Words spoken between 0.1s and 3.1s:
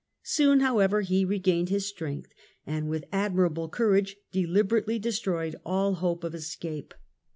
Soon, however, he regained his strength, and with